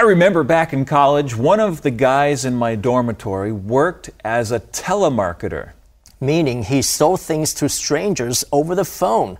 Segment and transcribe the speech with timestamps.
[0.00, 4.60] I remember back in college, one of the guys in my dormitory worked as a
[4.60, 5.72] telemarketer.
[6.18, 9.38] Meaning he sold things to strangers over the phone.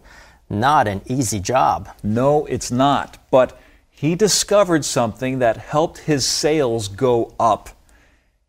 [0.50, 1.88] Not an easy job.
[2.02, 3.16] No, it's not.
[3.30, 3.58] But
[3.88, 7.70] he discovered something that helped his sales go up.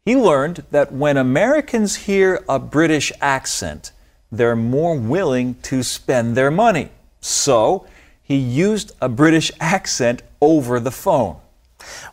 [0.04, 3.94] He learned that when Americans hear a British accent,
[4.30, 6.90] they're more willing to spend their money.
[7.22, 7.88] So
[8.22, 11.41] he used a British accent over the phone.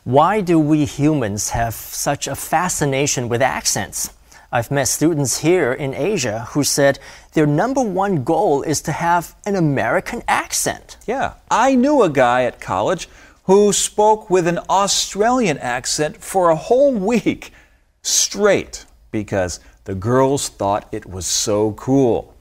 [0.03, 4.13] Why do we humans have such a fascination with accents?
[4.51, 6.97] I've met students here in Asia who said
[7.33, 10.97] their number one goal is to have an American accent.
[11.05, 13.07] Yeah, I knew a guy at college
[13.43, 17.53] who spoke with an Australian accent for a whole week
[18.01, 22.35] straight because the girls thought it was so cool.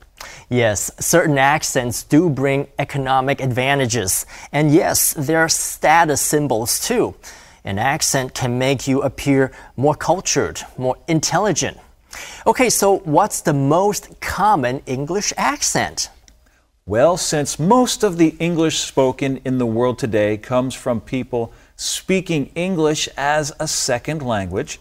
[0.48, 4.24] Yes, certain accents do bring economic advantages.
[4.52, 7.14] And yes, there are status symbols too.
[7.64, 11.76] An accent can make you appear more cultured, more intelligent.
[12.46, 16.08] Okay, so what's the most common English accent?
[16.86, 22.50] Well, since most of the English spoken in the world today comes from people speaking
[22.54, 24.80] English as a second language,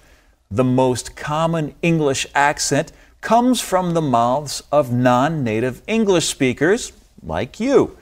[0.50, 6.91] the most common English accent comes from the mouths of non native English speakers
[7.27, 7.97] like you.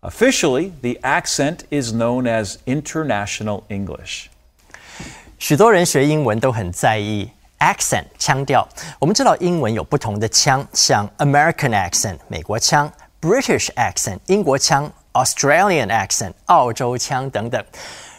[0.00, 4.26] Officially, the accent is known as International English.
[5.38, 8.66] 许多人学英文都很在意 accent 腔调。
[8.98, 17.64] 我们知道英文有不同的腔，像 American accent 美国腔、British accent 英国腔、Australian accent 澳洲腔等等。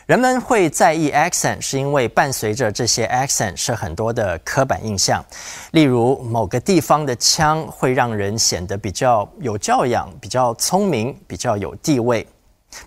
[0.07, 5.25] 人们会在意 accent，是因为伴随着这些 accent 是很多的刻板印象，
[5.71, 12.27] 例如某个地方的腔会让人显得比较有教养、比较聪明、比较有地位。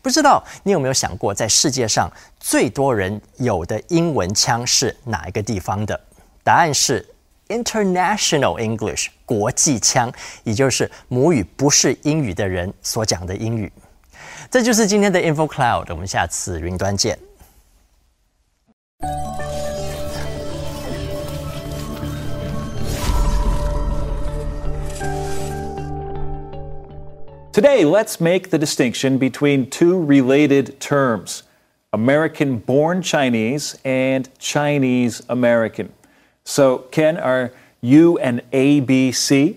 [0.01, 5.97] 不知道你有没有想过，在世界上最多人有的英文腔是哪一个地方的？
[6.43, 7.07] 答案是
[7.47, 10.11] International English 国际腔，
[10.43, 13.71] 也就是母语不是英语的人所讲的英语。
[14.50, 17.18] 这就是今天的 Info Cloud，我们下次云端见。
[27.52, 31.42] Today, let's make the distinction between two related terms
[31.90, 35.88] American born Chinese and Chinese American.
[36.44, 39.56] So, Ken, are you an ABC?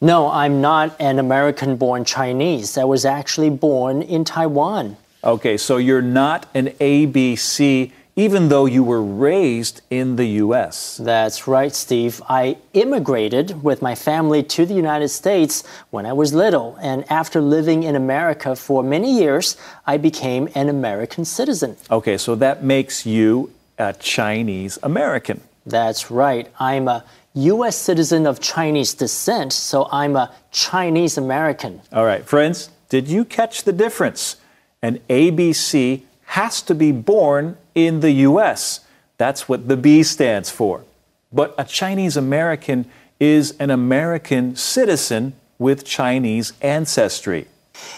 [0.00, 2.76] No, I'm not an American born Chinese.
[2.76, 4.96] I was actually born in Taiwan.
[5.24, 10.96] Okay, so you're not an ABC even though you were raised in the US.
[10.96, 12.22] That's right, Steve.
[12.30, 17.42] I immigrated with my family to the United States when I was little, and after
[17.42, 19.56] living in America for many years,
[19.86, 21.76] I became an American citizen.
[21.90, 25.42] Okay, so that makes you a Chinese American.
[25.66, 26.48] That's right.
[26.58, 27.04] I'm a
[27.34, 27.76] U.S.
[27.76, 31.82] citizen of Chinese descent, so I'm a Chinese American.
[31.92, 34.36] All right, friends, did you catch the difference?
[34.80, 38.80] An ABC has to be born in the U.S.
[39.18, 40.84] That's what the B stands for.
[41.32, 42.86] But a Chinese American
[43.18, 47.46] is an American citizen with Chinese ancestry.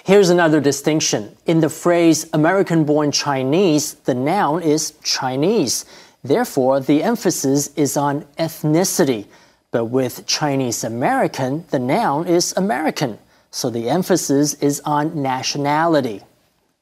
[0.04, 1.36] Here's another distinction.
[1.46, 5.84] In the phrase American born Chinese, the noun is Chinese.
[6.22, 9.26] Therefore, the emphasis is on ethnicity.
[9.70, 13.18] But with Chinese American, the noun is American.
[13.50, 16.22] So the emphasis is on nationality.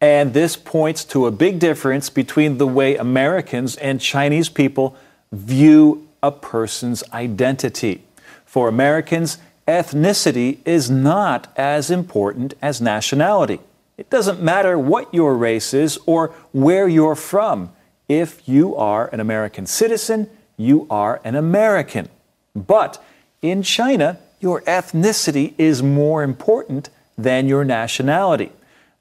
[0.01, 4.97] And this points to a big difference between the way Americans and Chinese people
[5.33, 8.03] view a person's identity.
[8.45, 13.61] For Americans, ethnicity is not as important as nationality.
[13.97, 17.71] It doesn't matter what your race is or where you're from.
[18.08, 22.10] If you are an American citizen, you are an American.
[22.54, 23.02] But
[23.42, 28.52] in China, your ethnicity is more important than your nationality.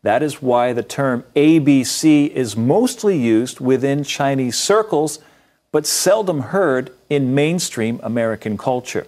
[0.02, 5.18] That is why the term ABC is mostly used within Chinese circles,
[5.72, 9.06] but seldom heard in mainstream American culture.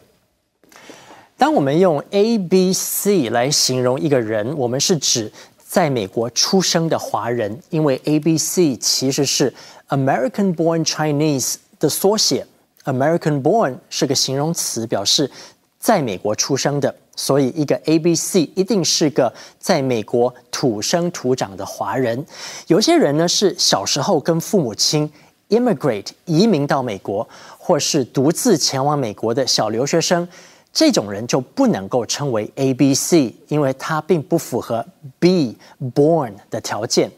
[1.38, 5.32] 当我们用 A、B、C 来形容一个人，我们是指
[5.67, 9.53] 在美国出生的华人，因为 A、B、C 其实是
[9.89, 12.47] American Born Chinese 的缩写。
[12.85, 15.29] American Born 是个形容词，表示
[15.77, 16.95] 在美国出生的。
[17.17, 22.25] 所以，一个 A、B、C 一定是个在美国土生土长的华人。
[22.67, 25.11] 有些人呢是小时候跟父母亲
[25.49, 27.27] immigrate 移民到美国，
[27.57, 30.25] 或是独自前往美国的小留学生，
[30.77, 34.85] 这种人就不能够称为 A、B、C，因为他并不符合
[35.17, 35.57] B
[35.95, 37.09] born 的条件。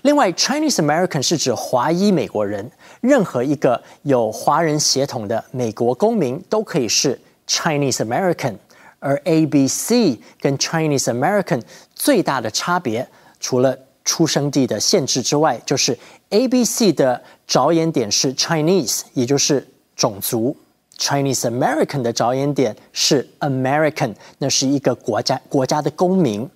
[0.00, 2.72] 另外，Chinese American 是指华裔美国人，
[3.02, 8.56] 任何一个有华人血统的美国公民都可以是 Chinese American。
[8.98, 11.60] 而 A B C 跟 Chinese American
[11.94, 13.06] 最大的差别，
[13.38, 15.98] 除了出生地的限制之外，就是
[16.30, 20.56] A B C 的着眼点是 Chinese，也就是种族
[20.98, 26.48] ；Chinese American 的着眼点是 American，那是一个国家国家的公民。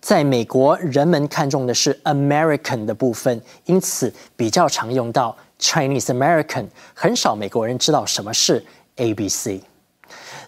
[0.00, 8.64] 在美国，人们看重的是 American 的部分，因此比较常用到 Chinese American，很少美国人知道什么是
[8.96, 9.60] A B C。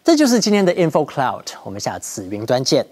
[0.03, 2.87] 这就是今天的 Info Cloud，我们下次云端见。